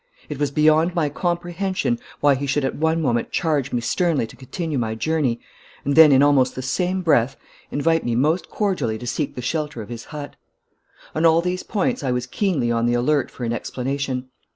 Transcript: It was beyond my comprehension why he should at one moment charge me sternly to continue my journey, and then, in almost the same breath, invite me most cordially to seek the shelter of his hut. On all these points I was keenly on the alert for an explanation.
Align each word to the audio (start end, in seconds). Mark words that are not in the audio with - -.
It 0.29 0.39
was 0.39 0.49
beyond 0.49 0.95
my 0.95 1.09
comprehension 1.09 1.99
why 2.21 2.33
he 2.33 2.47
should 2.47 2.65
at 2.65 2.73
one 2.75 3.03
moment 3.03 3.29
charge 3.31 3.71
me 3.71 3.81
sternly 3.81 4.25
to 4.25 4.35
continue 4.35 4.79
my 4.79 4.95
journey, 4.95 5.39
and 5.85 5.95
then, 5.95 6.11
in 6.11 6.23
almost 6.23 6.55
the 6.55 6.63
same 6.63 7.03
breath, 7.03 7.37
invite 7.69 8.03
me 8.03 8.15
most 8.15 8.49
cordially 8.49 8.97
to 8.97 9.05
seek 9.05 9.35
the 9.35 9.43
shelter 9.43 9.79
of 9.79 9.89
his 9.89 10.05
hut. 10.05 10.37
On 11.13 11.23
all 11.23 11.41
these 11.43 11.61
points 11.61 12.03
I 12.03 12.09
was 12.13 12.25
keenly 12.25 12.71
on 12.71 12.87
the 12.87 12.95
alert 12.95 13.29
for 13.29 13.43
an 13.43 13.53
explanation. 13.53 14.29